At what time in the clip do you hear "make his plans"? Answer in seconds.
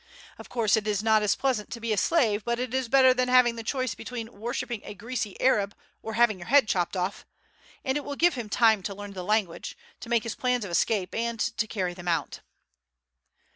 10.09-10.65